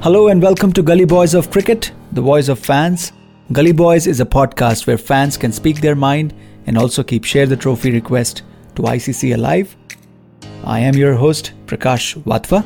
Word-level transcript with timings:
Hello 0.00 0.28
and 0.28 0.40
welcome 0.40 0.72
to 0.74 0.80
Gully 0.80 1.04
Boys 1.04 1.34
of 1.34 1.50
Cricket, 1.50 1.90
the 2.12 2.20
voice 2.20 2.46
of 2.46 2.60
fans. 2.60 3.10
Gully 3.50 3.72
Boys 3.72 4.06
is 4.06 4.20
a 4.20 4.24
podcast 4.24 4.86
where 4.86 4.96
fans 4.96 5.36
can 5.36 5.50
speak 5.50 5.80
their 5.80 5.96
mind 5.96 6.32
and 6.66 6.78
also 6.78 7.02
keep 7.02 7.24
share 7.24 7.46
the 7.46 7.56
trophy 7.56 7.90
request 7.90 8.42
to 8.76 8.82
ICC 8.82 9.34
alive. 9.34 9.76
I 10.62 10.78
am 10.78 10.94
your 10.94 11.14
host 11.14 11.52
Prakash 11.66 12.16
Watva. 12.22 12.64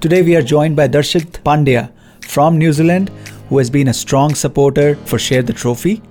Today 0.00 0.22
we 0.22 0.34
are 0.34 0.42
joined 0.42 0.74
by 0.74 0.88
Darshit 0.88 1.44
Pandya 1.44 1.92
from 2.24 2.58
New 2.58 2.72
Zealand 2.72 3.10
who 3.48 3.58
has 3.58 3.70
been 3.70 3.86
a 3.86 3.94
strong 3.94 4.34
supporter 4.34 4.96
for 5.06 5.16
Share 5.16 5.44
the 5.44 5.52
Trophy. 5.52 6.02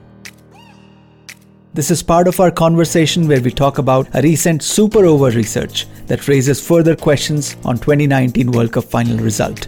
This 1.74 1.92
is 1.92 2.02
part 2.02 2.30
of 2.30 2.40
our 2.40 2.52
conversation 2.52 3.28
where 3.28 3.42
we 3.42 3.52
talk 3.52 3.80
about 3.80 4.08
a 4.16 4.22
recent 4.22 4.64
super 4.64 5.06
over 5.06 5.30
research 5.32 5.88
that 6.08 6.30
raises 6.30 6.66
further 6.66 6.96
questions 6.96 7.58
on 7.66 7.76
2019 7.76 8.54
World 8.54 8.72
Cup 8.72 8.86
final 8.86 9.18
result. 9.18 9.68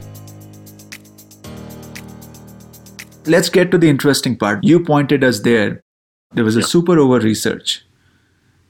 Let's 3.26 3.50
get 3.50 3.72
to 3.72 3.78
the 3.78 3.90
interesting 3.90 4.36
part. 4.38 4.64
You 4.64 4.80
pointed 4.84 5.24
us 5.24 5.40
there. 5.42 5.82
There 6.34 6.44
was 6.44 6.56
a 6.56 6.62
Yeah. 6.62 6.66
super 6.66 6.98
over 7.00 7.20
research 7.20 7.86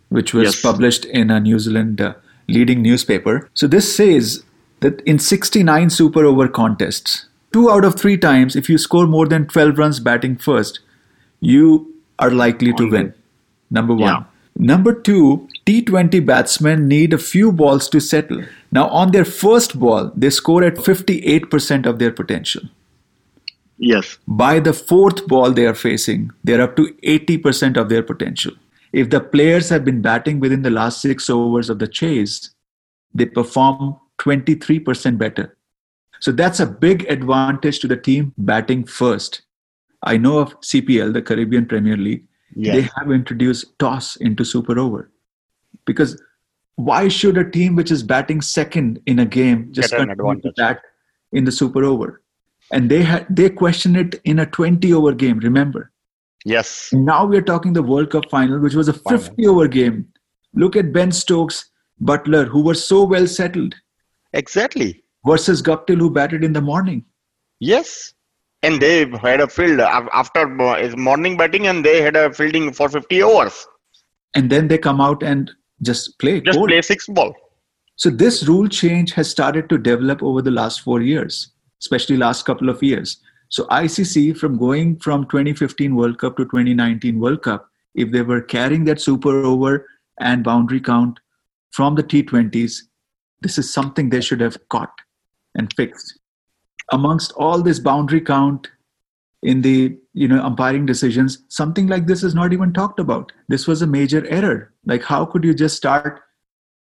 which 0.09 0.33
was 0.33 0.43
Yes. 0.43 0.61
published 0.61 1.05
in 1.05 1.31
a 1.31 1.39
New 1.39 1.57
Zealand 1.57 2.01
uh, 2.01 2.13
leading 2.49 2.81
newspaper. 2.81 3.49
So 3.53 3.65
this 3.65 3.95
says 3.95 4.43
that 4.81 4.99
in 5.05 5.19
69 5.19 5.89
super 5.89 6.25
over 6.25 6.49
contests, 6.49 7.27
two 7.53 7.69
out 7.71 7.85
of 7.85 7.95
three 7.95 8.17
times, 8.17 8.57
if 8.57 8.67
you 8.69 8.77
score 8.77 9.07
more 9.07 9.25
than 9.25 9.45
12 9.47 9.77
runs 9.77 10.01
batting 10.01 10.35
first, 10.35 10.81
you 11.39 11.93
are 12.19 12.29
likely 12.29 12.73
to 12.73 12.89
win. 12.89 13.13
Number 13.69 13.93
one. 13.93 14.01
Yeah. 14.01 14.23
Number 14.57 14.91
two, 14.93 15.47
T20 15.65 16.19
batsmen 16.19 16.89
need 16.89 17.13
a 17.13 17.17
few 17.17 17.53
balls 17.53 17.87
to 17.87 18.01
settle. 18.01 18.43
Now, 18.69 18.89
on 18.89 19.11
their 19.13 19.23
first 19.23 19.79
ball, 19.79 20.11
they 20.13 20.29
score 20.29 20.61
at 20.65 20.75
58% 20.77 21.85
of 21.85 21.99
their 21.99 22.11
potential. 22.11 22.63
Yes. 23.81 24.19
By 24.27 24.59
the 24.59 24.73
fourth 24.73 25.25
ball 25.27 25.51
they 25.51 25.65
are 25.65 25.73
facing, 25.73 26.29
they're 26.43 26.61
up 26.61 26.75
to 26.75 26.93
80% 27.03 27.77
of 27.77 27.89
their 27.89 28.03
potential. 28.03 28.53
If 28.93 29.09
the 29.09 29.19
players 29.19 29.69
have 29.69 29.83
been 29.83 30.03
batting 30.03 30.39
within 30.39 30.61
the 30.61 30.69
last 30.69 31.01
six 31.01 31.29
overs 31.31 31.67
of 31.69 31.79
the 31.79 31.87
chase, 31.87 32.51
they 33.15 33.25
perform 33.25 33.97
23% 34.19 35.17
better. 35.17 35.57
So 36.19 36.31
that's 36.31 36.59
a 36.59 36.67
big 36.67 37.09
advantage 37.09 37.79
to 37.79 37.87
the 37.87 37.97
team 37.97 38.33
batting 38.37 38.85
first. 38.85 39.41
I 40.03 40.15
know 40.17 40.37
of 40.37 40.59
CPL, 40.61 41.13
the 41.13 41.21
Caribbean 41.23 41.65
Premier 41.65 41.97
League, 41.97 42.25
Yes. 42.55 42.75
they 42.75 42.81
have 42.97 43.11
introduced 43.11 43.79
toss 43.79 44.15
into 44.17 44.45
super 44.45 44.77
over. 44.77 45.09
Because 45.85 46.21
why 46.75 47.07
should 47.07 47.37
a 47.37 47.49
team 47.49 47.75
which 47.75 47.89
is 47.89 48.03
batting 48.03 48.41
second 48.41 48.99
in 49.07 49.19
a 49.19 49.25
game 49.25 49.69
just 49.71 49.91
continue 49.91 50.41
to 50.41 50.51
bat 50.55 50.81
in 51.31 51.45
the 51.45 51.51
super 51.51 51.83
over? 51.83 52.21
And 52.71 52.89
they 52.89 53.03
had 53.03 53.25
they 53.29 53.49
question 53.49 53.95
it 53.95 54.15
in 54.23 54.39
a 54.39 54.45
20 54.45 54.93
over 54.93 55.13
game, 55.13 55.39
remember? 55.39 55.91
Yes. 56.45 56.89
Now 56.93 57.25
we're 57.25 57.41
talking 57.41 57.73
the 57.73 57.83
World 57.83 58.09
Cup 58.11 58.29
final, 58.29 58.59
which 58.59 58.73
was 58.73 58.87
a 58.87 58.93
Final. 58.93 59.19
50 59.19 59.47
over 59.47 59.67
game. 59.67 60.07
Look 60.53 60.75
at 60.75 60.91
Ben 60.93 61.11
Stokes, 61.11 61.69
Buttler, 62.01 62.47
who 62.47 62.63
were 62.63 62.73
so 62.73 63.03
well 63.03 63.27
settled, 63.27 63.75
Exactly. 64.33 65.03
versus 65.25 65.61
Guptill, 65.61 65.99
who 65.99 66.09
batted 66.09 66.43
in 66.43 66.53
the 66.53 66.61
morning. 66.61 67.05
Yes. 67.59 68.13
And 68.63 68.81
they 68.81 69.05
had 69.21 69.41
a 69.41 69.47
field 69.47 69.79
after 69.81 70.47
morning 70.97 71.35
batting, 71.37 71.67
and 71.67 71.83
they 71.85 72.01
had 72.01 72.15
a 72.15 72.31
fielding 72.33 72.71
for 72.73 72.89
50 72.89 73.21
overs. 73.23 73.67
And 74.35 74.49
then 74.49 74.67
they 74.67 74.77
come 74.77 75.01
out 75.01 75.23
and 75.23 75.51
just 75.81 76.17
play. 76.19 76.41
Just 76.41 76.59
play 76.59 76.81
six 76.81 77.07
ball. 77.07 77.33
So 77.95 78.09
this 78.09 78.47
rule 78.47 78.67
change 78.67 79.13
has 79.13 79.29
started 79.29 79.67
to 79.69 79.77
develop 79.77 80.23
over 80.23 80.41
the 80.41 80.51
last 80.51 80.81
four 80.81 81.01
years, 81.01 81.51
especially 81.81 82.17
last 82.17 82.45
couple 82.45 82.69
of 82.69 82.81
years. 82.81 83.17
So 83.49 83.65
ICC 83.65 84.37
from 84.37 84.57
going 84.57 84.97
from 84.97 85.25
2015 85.25 85.95
World 85.95 86.19
Cup 86.19 86.37
to 86.37 86.45
2019 86.45 87.19
World 87.19 87.41
Cup, 87.43 87.69
if 87.95 88.11
they 88.11 88.21
were 88.21 88.41
carrying 88.41 88.85
that 88.85 89.01
super 89.01 89.43
over 89.43 89.87
and 90.19 90.43
boundary 90.43 90.79
count 90.79 91.19
from 91.71 91.95
the 91.95 92.03
T20s, 92.03 92.83
this 93.41 93.57
is 93.57 93.73
something 93.73 94.09
they 94.09 94.21
should 94.21 94.39
have 94.39 94.57
caught 94.69 94.93
and 95.55 95.73
fixed. 95.73 96.19
Amongst 96.91 97.33
all 97.33 97.61
this 97.61 97.79
boundary 97.79 98.21
count 98.21 98.69
in 99.43 99.61
the 99.61 99.97
you 100.13 100.27
know 100.27 100.41
umpiring 100.43 100.85
decisions, 100.85 101.43
something 101.47 101.87
like 101.87 102.05
this 102.05 102.23
is 102.23 102.35
not 102.35 102.53
even 102.53 102.71
talked 102.71 102.99
about. 102.99 103.31
This 103.47 103.67
was 103.67 103.81
a 103.81 103.87
major 103.87 104.25
error. 104.27 104.71
Like 104.85 105.03
how 105.03 105.25
could 105.25 105.43
you 105.43 105.53
just 105.53 105.75
start 105.75 106.21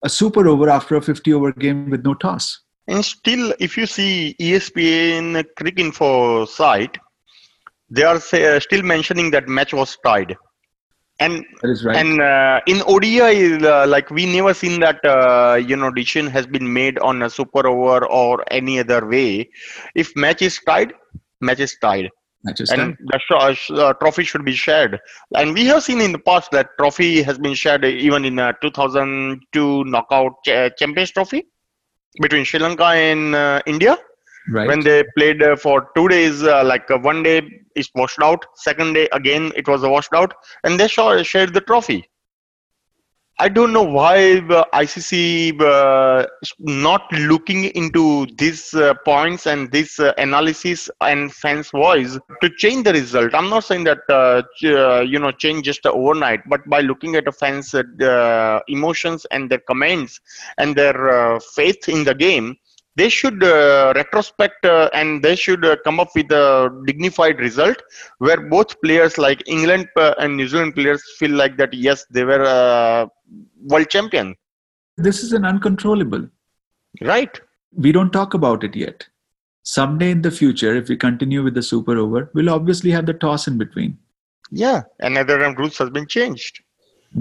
a 0.03 0.09
super 0.09 0.47
over 0.47 0.69
after 0.69 0.95
a 0.95 1.01
50 1.01 1.34
over 1.34 1.51
game 1.51 1.89
with 1.89 2.03
no 2.03 2.13
toss. 2.13 2.59
And 2.88 3.03
still, 3.03 3.53
if 3.59 3.77
you 3.77 3.85
see 3.85 4.35
ESPN 4.39 5.44
Cricket 5.55 5.79
Info 5.79 6.45
site, 6.45 6.97
they 7.89 8.03
are 8.03 8.19
say, 8.19 8.55
uh, 8.55 8.59
still 8.59 8.81
mentioning 8.83 9.31
that 9.31 9.47
match 9.47 9.73
was 9.73 9.97
tied. 10.05 10.35
And 11.19 11.45
right. 11.85 11.97
And 11.97 12.21
uh, 12.21 12.59
in 12.67 12.81
ODI, 12.88 13.55
uh, 13.66 13.88
like 13.88 14.09
we 14.09 14.25
never 14.25 14.53
seen 14.53 14.79
that 14.81 15.03
uh, 15.05 15.55
you 15.55 15.75
know 15.75 15.91
decision 15.91 16.27
has 16.27 16.45
been 16.47 16.71
made 16.73 16.97
on 16.99 17.21
a 17.21 17.29
super 17.29 17.67
over 17.67 18.05
or 18.07 18.44
any 18.51 18.79
other 18.79 19.05
way. 19.07 19.50
If 19.95 20.15
match 20.15 20.41
is 20.41 20.59
tied, 20.65 20.94
match 21.39 21.59
is 21.59 21.77
tied, 21.79 22.09
Match 22.44 22.61
is 22.61 22.69
and 22.71 22.97
tied. 22.97 22.97
the 23.00 23.53
sh- 23.53 23.71
uh, 23.71 23.94
trophy 23.94 24.23
should 24.23 24.44
be 24.44 24.53
shared. 24.53 25.00
And 25.35 25.53
we 25.53 25.65
have 25.67 25.83
seen 25.83 26.01
in 26.01 26.11
the 26.11 26.19
past 26.19 26.51
that 26.51 26.69
trophy 26.79 27.21
has 27.21 27.38
been 27.38 27.53
shared 27.53 27.85
even 27.85 28.25
in 28.25 28.39
a 28.39 28.53
2002 28.61 29.83
knockout 29.85 30.33
ch- 30.45 30.71
Champions 30.77 31.11
Trophy 31.11 31.45
between 32.22 32.44
Sri 32.44 32.59
Lanka 32.59 32.85
and 32.85 33.35
uh, 33.35 33.62
India 33.66 33.97
right. 34.50 34.68
when 34.68 34.81
they 34.81 35.03
played 35.18 35.41
uh, 35.41 35.56
for 35.56 35.90
two 35.96 36.07
days 36.07 36.44
uh, 36.44 36.63
like 36.63 36.90
uh, 36.91 36.97
one 37.00 37.24
day 37.24 37.41
is 37.75 37.90
washed 37.96 38.22
out 38.22 38.46
second 38.56 38.94
day 38.94 39.07
again 39.12 39.51
it 39.56 39.68
was 39.68 39.81
washed 39.81 40.13
out 40.13 40.34
and 40.63 40.79
they 40.79 40.88
saw, 40.88 41.22
shared 41.24 41.53
the 41.53 41.62
trophy 41.62 42.07
i 43.39 43.49
don't 43.49 43.73
know 43.73 43.83
why 43.83 44.39
the 44.51 44.66
icc 44.73 45.11
uh, 45.61 46.25
not 46.59 47.11
looking 47.11 47.66
into 47.81 48.27
these 48.38 48.73
uh, 48.75 48.94
points 49.05 49.47
and 49.47 49.71
this 49.71 49.99
uh, 49.99 50.13
analysis 50.17 50.89
and 51.01 51.33
fans 51.33 51.71
voice 51.71 52.17
to 52.41 52.49
change 52.57 52.83
the 52.83 52.94
result. 52.94 53.33
I'm 53.33 53.49
not 53.49 53.63
saying 53.63 53.85
that 53.85 53.99
uh, 54.09 54.44
uh, 54.67 55.01
you 55.01 55.19
know 55.19 55.31
change 55.31 55.66
just 55.66 55.85
overnight 55.85 56.41
but 56.47 56.67
by 56.69 56.81
looking 56.81 57.16
at 57.16 57.25
the 57.25 57.31
fans 57.31 57.73
uh, 57.73 58.59
emotions 58.67 59.25
and 59.31 59.50
their 59.50 59.59
comments 59.67 60.19
and 60.57 60.75
their 60.75 61.35
uh, 61.35 61.39
faith 61.55 61.89
in 61.89 62.03
the 62.03 62.13
game 62.13 62.55
they 62.96 63.09
should 63.09 63.44
uh, 63.44 63.94
retrospect 63.96 64.66
uh, 64.66 64.90
and 64.94 65.24
they 65.24 65.36
should 65.36 65.66
uh, 65.66 65.76
come 65.84 66.00
up 66.00 66.09
with 66.16 66.31
a 66.31 66.70
dignified 66.86 67.40
result 67.40 67.81
where 68.20 68.42
both 68.56 68.80
players 68.81 69.18
like 69.18 69.42
england 69.48 69.88
uh, 69.98 70.14
and 70.20 70.38
new 70.38 70.48
zealand 70.48 70.76
players 70.76 71.02
feel 71.20 71.31
like 71.31 71.58
that 71.58 71.74
yes 71.74 72.06
they 72.09 72.24
were 72.24 72.44
uh, 72.44 73.06
world 73.72 73.90
champion 73.90 74.36
this 74.98 75.24
is 75.24 75.34
an 75.34 75.44
uncontrollable. 75.44 76.30
right 77.02 77.40
We 77.76 77.92
don't 77.92 78.12
talk 78.14 78.36
about 78.36 78.64
it 78.64 78.76
yet. 78.76 79.08
Someday 79.64 80.12
in 80.12 80.22
the 80.22 80.30
future, 80.30 80.75
if 80.75 80.90
we 80.90 80.96
continue 80.96 81.42
with 81.44 81.56
the 81.56 81.64
super 81.64 81.98
over, 81.98 82.30
we'll 82.36 82.50
obviously 82.50 82.92
have 82.92 83.08
the 83.08 83.14
toss 83.14 83.48
in 83.48 83.58
between. 83.58 83.98
yeah 84.52 84.81
another 85.00 85.40
round 85.40 85.58
rules 85.58 85.78
has 85.78 85.90
been 85.90 86.08
changed 86.18 86.62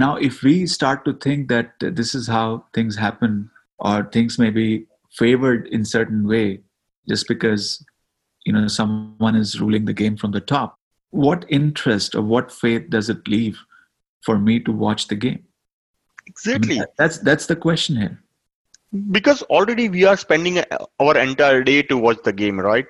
Now, 0.01 0.17
if 0.17 0.43
we 0.43 0.67
start 0.67 1.01
to 1.07 1.13
think 1.25 1.49
that 1.49 1.73
this 1.99 2.15
is 2.19 2.27
how 2.35 2.65
things 2.77 2.97
happen 2.97 3.51
or 3.79 3.97
things 4.15 4.39
may 4.43 4.51
be 4.59 4.87
favored 5.19 5.67
in 5.69 5.85
certain 5.85 6.27
way 6.27 6.61
just 7.09 7.29
because 7.29 7.85
you 8.47 8.53
know 8.53 8.67
someone 8.69 9.37
is 9.37 9.61
ruling 9.61 9.85
the 9.85 9.93
game 9.93 10.17
from 10.17 10.33
the 10.33 10.41
top, 10.41 10.79
what 11.11 11.45
interest 11.49 12.15
or 12.15 12.23
what 12.23 12.51
faith 12.53 12.89
does 12.91 13.09
it 13.11 13.27
leave 13.29 13.59
for 14.23 14.39
me 14.39 14.59
to 14.61 14.73
watch 14.73 15.09
the 15.09 15.15
game? 15.17 15.43
I 16.55 16.59
mean, 16.59 16.81
exactly 16.81 16.81
that's 16.99 17.19
that's 17.19 17.47
the 17.47 17.57
question 17.57 17.97
here. 17.97 18.19
because 19.11 19.43
already 19.45 19.89
we 19.89 20.05
are 20.05 20.17
spending 20.17 20.59
uh, 20.59 20.65
our 21.01 21.17
entire 21.17 21.63
day 21.65 21.83
to 21.83 21.97
watch 21.97 22.19
the 22.25 22.33
game 22.33 22.61
right 22.61 22.87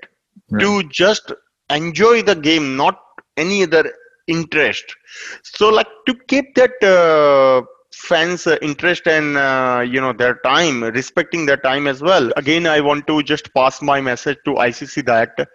Right. 0.50 0.60
to 0.62 0.82
just 0.88 1.32
enjoy 1.70 2.22
the 2.22 2.34
game 2.34 2.76
not 2.76 2.98
any 3.36 3.62
other 3.62 3.84
interest 4.26 4.94
so 5.42 5.68
like 5.70 5.86
to 6.06 6.14
keep 6.32 6.54
that 6.56 6.74
uh, 6.94 7.62
fans 7.92 8.46
uh, 8.46 8.56
interest 8.62 9.06
and 9.06 9.36
uh, 9.36 9.84
you 9.86 10.00
know 10.00 10.12
their 10.12 10.36
time 10.44 10.82
respecting 10.82 11.46
their 11.46 11.56
time 11.56 11.86
as 11.86 12.00
well. 12.02 12.32
Again 12.36 12.66
i 12.66 12.80
want 12.80 13.06
to 13.06 13.22
just 13.22 13.52
pass 13.54 13.80
my 13.82 14.00
message 14.00 14.38
to 14.44 14.54
icc 14.54 15.04
that 15.06 15.48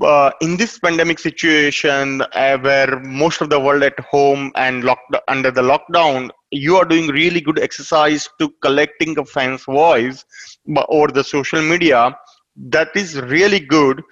uh, 0.00 0.30
in 0.40 0.56
this 0.56 0.78
pandemic 0.78 1.18
situation 1.18 2.22
uh, 2.32 2.58
where 2.58 3.00
most 3.00 3.40
of 3.40 3.50
the 3.50 3.58
world 3.58 3.82
at 3.82 3.98
home 4.00 4.50
and 4.56 4.84
locked 4.84 5.14
under 5.28 5.50
the 5.50 5.62
lockdown 5.62 6.30
you 6.50 6.76
are 6.76 6.84
doing 6.84 7.08
really 7.08 7.40
good 7.40 7.58
exercise 7.58 8.28
to 8.38 8.48
collecting 8.62 9.18
a 9.18 9.24
fan's 9.24 9.64
voice 9.64 10.24
over 10.88 11.08
the 11.08 11.22
social 11.24 11.60
media. 11.62 12.16
That 12.56 12.90
is 12.94 13.20
really 13.20 13.58
good. 13.60 14.02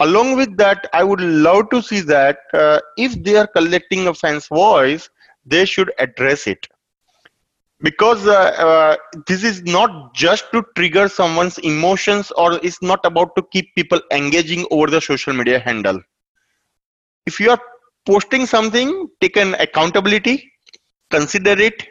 Along 0.00 0.36
with 0.36 0.56
that 0.58 0.88
i 0.92 1.02
would 1.02 1.20
love 1.20 1.70
to 1.70 1.82
see 1.82 2.00
that 2.00 2.38
uh, 2.54 2.80
if 2.96 3.22
they 3.24 3.36
are 3.36 3.46
collecting 3.48 4.06
a 4.08 4.14
fan's 4.14 4.46
voice 4.48 5.08
they 5.48 5.64
should 5.64 5.92
address 5.98 6.46
it. 6.46 6.66
Because 7.80 8.26
uh, 8.26 8.32
uh, 8.66 8.96
this 9.26 9.44
is 9.44 9.62
not 9.62 10.14
just 10.14 10.50
to 10.52 10.64
trigger 10.76 11.08
someone's 11.08 11.58
emotions 11.58 12.32
or 12.32 12.54
it's 12.64 12.82
not 12.82 13.04
about 13.04 13.36
to 13.36 13.42
keep 13.52 13.74
people 13.76 14.00
engaging 14.12 14.66
over 14.70 14.88
the 14.88 15.00
social 15.00 15.32
media 15.32 15.60
handle. 15.60 16.00
If 17.26 17.38
you 17.38 17.50
are 17.50 17.60
posting 18.06 18.46
something 18.46 19.08
take 19.20 19.36
an 19.36 19.54
accountability 19.54 20.50
consider 21.10 21.54
it 21.68 21.86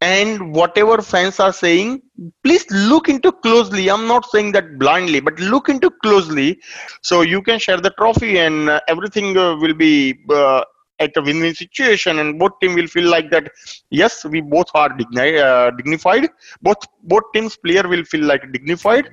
and 0.00 0.54
whatever 0.54 1.00
fans 1.00 1.40
are 1.40 1.52
saying 1.52 2.02
please 2.42 2.66
look 2.70 3.08
into 3.08 3.32
closely. 3.32 3.88
I'm 3.90 4.06
not 4.06 4.26
saying 4.30 4.52
that 4.52 4.78
blindly 4.78 5.20
but 5.20 5.38
look 5.40 5.68
into 5.68 5.90
closely 6.02 6.60
so 7.02 7.22
you 7.22 7.40
can 7.42 7.58
share 7.58 7.80
the 7.80 7.92
trophy 7.98 8.38
and 8.38 8.68
uh, 8.68 8.80
everything 8.88 9.36
uh, 9.38 9.56
will 9.56 9.74
be 9.74 10.18
uh, 10.30 10.64
at 11.00 11.16
a 11.16 11.22
win-win 11.22 11.54
situation 11.54 12.18
and 12.18 12.38
both 12.38 12.52
team 12.60 12.74
will 12.74 12.86
feel 12.86 13.08
like 13.08 13.30
that 13.30 13.50
yes 13.90 14.24
we 14.24 14.40
both 14.40 14.66
are 14.74 14.90
digni- 14.90 15.40
uh, 15.42 15.70
dignified. 15.70 16.28
Both 16.62 16.86
both 17.02 17.24
teams 17.34 17.56
player 17.56 17.86
will 17.86 18.04
feel 18.04 18.24
like 18.24 18.50
dignified 18.52 19.10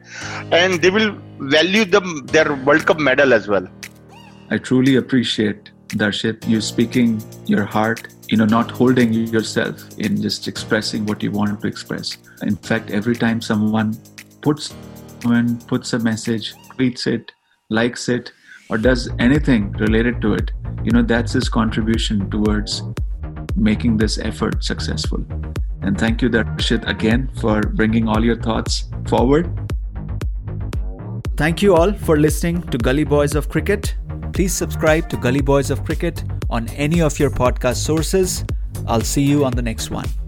and 0.51 0.81
they 0.81 0.89
will 0.89 1.17
value 1.39 1.85
them 1.85 2.25
their 2.27 2.53
world 2.55 2.85
cup 2.85 2.99
medal 2.99 3.33
as 3.33 3.47
well. 3.47 3.67
I 4.49 4.57
truly 4.57 4.95
appreciate 4.97 5.71
darshit 5.89 6.47
you 6.47 6.61
speaking 6.61 7.21
your 7.45 7.65
heart 7.65 8.07
you 8.29 8.37
know 8.37 8.45
not 8.45 8.71
holding 8.71 9.11
yourself 9.11 9.83
in 9.97 10.21
just 10.21 10.47
expressing 10.47 11.05
what 11.05 11.21
you 11.21 11.31
want 11.31 11.61
to 11.61 11.67
express. 11.67 12.17
In 12.43 12.55
fact 12.55 12.91
every 12.91 13.15
time 13.15 13.41
someone 13.41 13.97
puts 14.41 14.73
someone 15.21 15.57
puts 15.67 15.93
a 15.93 15.99
message 15.99 16.53
tweets 16.77 17.07
it 17.07 17.31
likes 17.69 18.07
it 18.09 18.31
or 18.71 18.79
does 18.79 19.07
anything 19.19 19.71
related 19.73 20.19
to 20.21 20.33
it 20.33 20.51
you 20.83 20.91
know 20.91 21.03
that's 21.03 21.33
his 21.33 21.47
contribution 21.47 22.29
towards 22.31 22.81
making 23.55 23.97
this 23.97 24.17
effort 24.17 24.63
successful. 24.63 25.23
And 25.81 25.97
thank 25.97 26.21
you 26.21 26.29
darshit 26.29 26.87
again 26.87 27.29
for 27.39 27.61
bringing 27.61 28.07
all 28.07 28.23
your 28.23 28.35
thoughts 28.35 28.89
forward. 29.07 29.49
Thank 31.37 31.61
you 31.61 31.75
all 31.75 31.93
for 31.93 32.17
listening 32.17 32.61
to 32.69 32.77
gully 32.77 33.03
boys 33.03 33.35
of 33.35 33.49
cricket. 33.49 33.95
Please 34.33 34.53
subscribe 34.53 35.09
to 35.09 35.17
gully 35.17 35.41
boys 35.41 35.71
of 35.71 35.83
cricket 35.85 36.23
on 36.49 36.67
any 36.69 37.01
of 37.01 37.19
your 37.19 37.29
podcast 37.29 37.77
sources. 37.77 38.43
I'll 38.87 39.01
see 39.01 39.23
you 39.23 39.45
on 39.45 39.53
the 39.53 39.61
next 39.61 39.89
one 39.91 40.20